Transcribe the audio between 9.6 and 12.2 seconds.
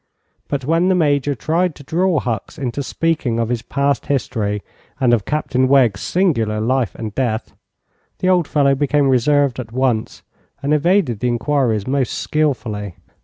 once and evaded the inquiries most